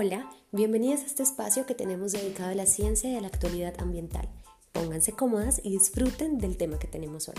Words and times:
Hola, 0.00 0.30
bienvenidas 0.52 1.02
a 1.02 1.06
este 1.06 1.24
espacio 1.24 1.66
que 1.66 1.74
tenemos 1.74 2.12
dedicado 2.12 2.52
a 2.52 2.54
la 2.54 2.66
ciencia 2.66 3.10
y 3.10 3.16
a 3.16 3.20
la 3.20 3.26
actualidad 3.26 3.74
ambiental. 3.80 4.28
Pónganse 4.70 5.10
cómodas 5.10 5.60
y 5.64 5.70
disfruten 5.70 6.38
del 6.38 6.56
tema 6.56 6.78
que 6.78 6.86
tenemos 6.86 7.28
hoy. 7.28 7.34